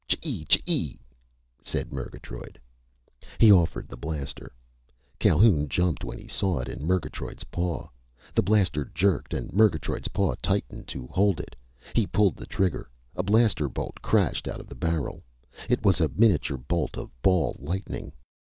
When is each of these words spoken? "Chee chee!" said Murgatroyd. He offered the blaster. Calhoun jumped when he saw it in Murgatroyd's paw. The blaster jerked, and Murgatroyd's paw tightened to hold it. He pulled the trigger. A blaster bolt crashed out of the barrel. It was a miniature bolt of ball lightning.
"Chee 0.07 0.45
chee!" 0.45 0.99
said 1.61 1.93
Murgatroyd. 1.93 2.59
He 3.37 3.51
offered 3.51 3.87
the 3.87 3.95
blaster. 3.95 4.51
Calhoun 5.19 5.69
jumped 5.69 6.03
when 6.03 6.17
he 6.17 6.27
saw 6.27 6.57
it 6.57 6.67
in 6.67 6.83
Murgatroyd's 6.87 7.43
paw. 7.43 7.87
The 8.33 8.41
blaster 8.41 8.85
jerked, 8.95 9.31
and 9.31 9.53
Murgatroyd's 9.53 10.07
paw 10.07 10.33
tightened 10.41 10.87
to 10.87 11.05
hold 11.11 11.39
it. 11.39 11.55
He 11.93 12.07
pulled 12.07 12.35
the 12.35 12.47
trigger. 12.47 12.89
A 13.15 13.21
blaster 13.21 13.69
bolt 13.69 14.01
crashed 14.01 14.47
out 14.47 14.59
of 14.59 14.65
the 14.69 14.73
barrel. 14.73 15.21
It 15.69 15.85
was 15.85 16.01
a 16.01 16.09
miniature 16.09 16.57
bolt 16.57 16.97
of 16.97 17.11
ball 17.21 17.55
lightning. 17.59 18.11